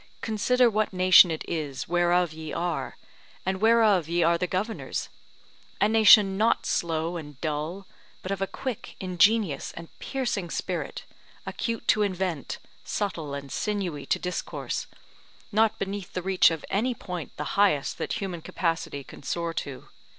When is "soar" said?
19.21-19.53